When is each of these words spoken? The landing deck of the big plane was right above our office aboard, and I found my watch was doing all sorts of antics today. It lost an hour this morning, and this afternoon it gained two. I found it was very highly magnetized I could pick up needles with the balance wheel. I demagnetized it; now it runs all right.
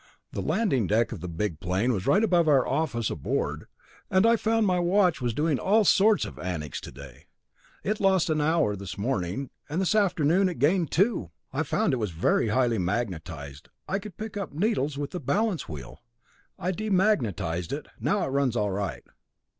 The 0.31 0.41
landing 0.41 0.87
deck 0.87 1.11
of 1.11 1.19
the 1.19 1.27
big 1.27 1.59
plane 1.59 1.93
was 1.93 2.07
right 2.07 2.23
above 2.23 2.47
our 2.47 2.67
office 2.67 3.11
aboard, 3.11 3.67
and 4.09 4.25
I 4.25 4.35
found 4.35 4.65
my 4.65 4.79
watch 4.79 5.21
was 5.21 5.31
doing 5.31 5.59
all 5.59 5.85
sorts 5.85 6.25
of 6.25 6.39
antics 6.39 6.81
today. 6.81 7.27
It 7.83 7.99
lost 7.99 8.27
an 8.31 8.41
hour 8.41 8.75
this 8.75 8.97
morning, 8.97 9.51
and 9.69 9.79
this 9.79 9.93
afternoon 9.93 10.49
it 10.49 10.57
gained 10.57 10.89
two. 10.89 11.29
I 11.53 11.61
found 11.61 11.93
it 11.93 11.97
was 11.97 12.09
very 12.09 12.47
highly 12.47 12.79
magnetized 12.79 13.69
I 13.87 13.99
could 13.99 14.17
pick 14.17 14.35
up 14.37 14.51
needles 14.51 14.97
with 14.97 15.11
the 15.11 15.19
balance 15.19 15.69
wheel. 15.69 16.01
I 16.57 16.71
demagnetized 16.71 17.71
it; 17.71 17.87
now 17.99 18.23
it 18.23 18.29
runs 18.29 18.55
all 18.55 18.71
right. 18.71 19.03